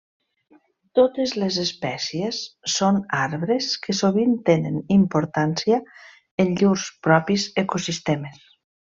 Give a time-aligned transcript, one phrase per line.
[0.99, 2.39] Totes les espècies
[2.77, 5.79] són arbres que sovint tenen importància
[6.45, 8.41] en llurs propis ecosistemes.